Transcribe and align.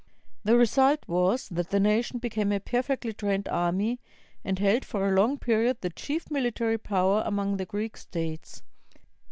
The 0.43 0.57
result 0.57 1.03
was 1.07 1.47
that 1.49 1.69
the 1.69 1.79
nation 1.79 2.17
became 2.17 2.51
a 2.51 2.59
perfectly 2.59 3.13
trained 3.13 3.47
army; 3.47 3.99
and 4.43 4.57
held 4.57 4.83
for 4.83 5.07
a 5.07 5.13
long 5.13 5.37
period 5.37 5.77
the 5.81 5.91
chief 5.91 6.31
military 6.31 6.79
power 6.79 7.21
among 7.23 7.57
the 7.57 7.67
Greek 7.67 7.95
states. 7.95 8.63